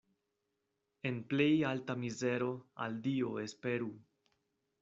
En 1.09 1.19
plej 1.33 1.47
alta 1.73 1.97
mizero 2.05 2.49
al 2.87 2.99
Dio 3.09 3.37
esperu. 3.47 3.95